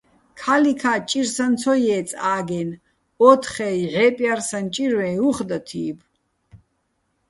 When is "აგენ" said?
2.35-2.69